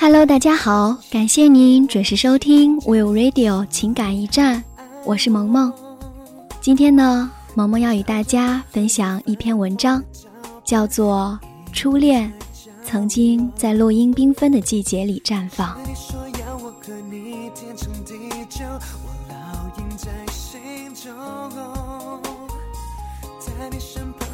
[0.00, 4.62] Hello，大家好，感谢您准时收听 Will Radio 情感驿站，
[5.04, 5.72] 我是萌萌。
[6.60, 10.00] 今天呢，萌萌要与大家分享一篇文章，
[10.64, 11.36] 叫做
[11.74, 12.32] 《初恋》，
[12.84, 15.76] 曾经在落英缤纷的季节里绽放。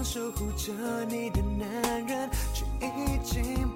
[0.03, 0.71] 守护着
[1.09, 3.69] 你的男人，却已经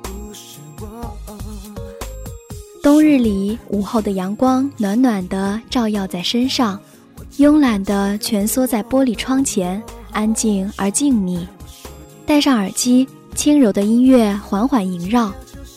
[2.89, 6.81] 冬日里，午后的阳光暖暖的照耀在身上，
[7.37, 11.47] 慵懒的蜷缩在玻璃窗前，安静而静谧。
[12.25, 15.31] 戴上耳机，轻柔的音乐缓缓萦绕，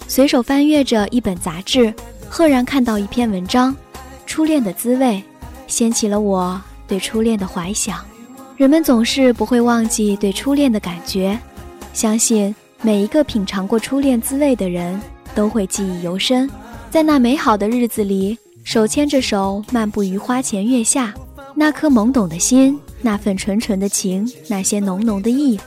[0.07, 1.93] 随手翻阅着一本杂志，
[2.29, 3.75] 赫然看到一篇文章
[4.25, 5.21] 《初恋的滋味》，
[5.67, 7.99] 掀起了我对初恋的怀想。
[8.55, 11.37] 人们总是不会忘记对初恋的感觉，
[11.91, 14.97] 相信每一个品尝过初恋滋味的人
[15.35, 16.49] 都会记忆犹深。
[16.91, 21.13] 在那美好的日子里，手牵着手漫步于花前月下，
[21.55, 25.57] 那颗懵懂的心，那份纯纯的情，那些浓浓的意，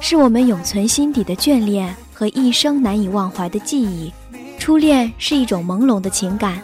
[0.00, 4.12] 是我们永存心底的眷恋和一生难以忘怀的记忆。
[4.58, 6.60] 初恋是一种朦胧的情感，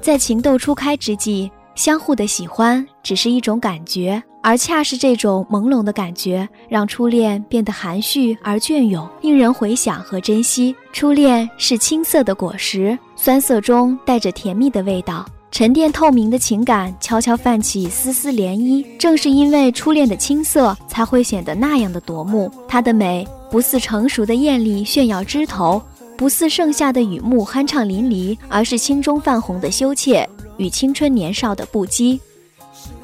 [0.00, 1.50] 在情窦初开之际，
[1.80, 4.22] 相互的喜欢只是一种感觉。
[4.42, 10.76] 而恰是这种朦胧的感觉，让初恋变得含蓄而隽永，令人回想和珍惜。
[10.92, 18.84] 初恋是青涩的果实，酸涩中带着甜蜜的味道，沉淀透明的情感悄悄泛起丝丝涟漪。
[18.98, 22.52] 正是因为初恋的青涩，才会显得那样的夺目。
[22.68, 25.82] 它的美不似成熟的艳丽炫耀枝头，
[26.14, 30.28] 不似盛夏的雨幕酣畅淋漓，而是青中泛红的羞怯
[30.60, 32.20] 与青春年少的不羁。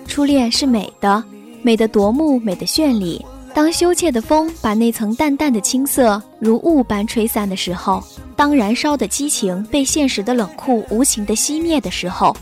[0.07, 1.25] 初恋是美的，
[1.63, 3.25] 美的夺目，美的绚丽。
[3.55, 8.05] 当羞怯的风把那层淡淡的青涩如雾般吹散的时候，
[8.37, 12.37] 当燃烧的激情被现实的冷酷无情地熄灭的时候，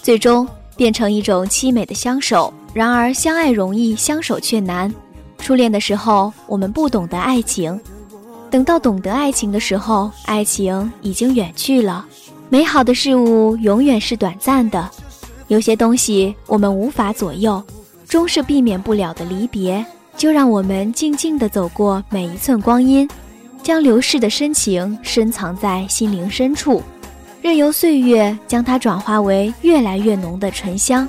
[0.00, 0.46] 最终
[0.76, 2.54] 变成一种凄美的相守。
[2.72, 4.94] 然而，相爱容易，相守却难。
[5.38, 7.76] 初恋的时候，我们不懂得爱情；
[8.48, 12.06] 等到懂得爱情的时候，爱情已经远去了。
[12.52, 14.90] 美好的事物永远是短暂的。
[15.46, 17.62] 有些东西我们无法左右，
[18.08, 19.84] 终是避免不了的离别。
[20.16, 23.08] 就让我们静静地走过每一寸光阴，
[23.62, 26.82] 将流逝的深情深藏在心灵深处，
[27.40, 31.08] 任由岁月将它转化为越来越浓的醇香，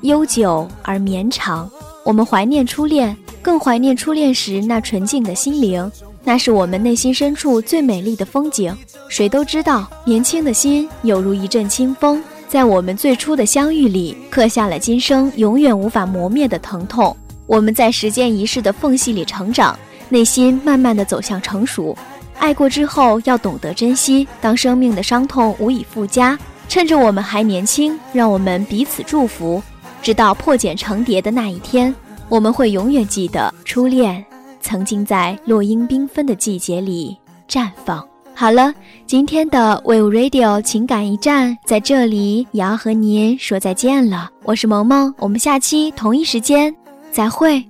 [0.00, 1.70] 悠久而绵长。
[2.02, 5.92] 我们怀念初恋，更怀念初恋时那纯净的心灵，
[6.28, 8.76] 那是我们内心深处最美丽的风景。
[9.08, 12.22] 谁都知道，年轻的心犹如一阵清风。
[12.46, 17.16] 在我们最初的相遇里，刻下了今生永远无法磨灭的疼痛。
[17.46, 19.74] 我们在时间一逝的缝隙里成长，
[20.10, 21.96] 内心慢慢的走向成熟。
[22.38, 29.62] 爱过之后要懂得珍惜，当生命的伤痛无以复加，趁着我们还年轻，让我们彼此祝福，
[30.02, 31.94] 直到破茧成蝶的那一天，
[32.28, 34.22] 我们会永远记得初恋
[34.68, 37.16] 曾经在落英缤纷的季节里
[37.48, 38.06] 绽放。
[38.34, 38.74] 好了，
[39.06, 44.28] 今天的 Will Radio 情感驿站在这里也要和您说再见了。
[44.44, 46.76] 我是萌萌，我们下期同一时间
[47.10, 47.64] 再会。